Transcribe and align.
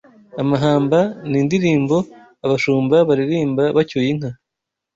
Amahamba 0.41 0.99
n 1.29 1.31
‘indirimbo 1.41 1.97
abashumba 2.45 2.95
baririmba 3.07 3.63
bacyuye 3.75 4.07
inka 4.13 4.29